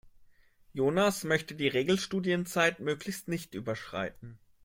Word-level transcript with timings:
Jonas 0.73 1.23
möchte 1.25 1.53
die 1.53 1.67
Regelstudienzeit 1.67 2.79
möglichst 2.79 3.27
nicht 3.27 3.53
überschreiten. 3.53 4.39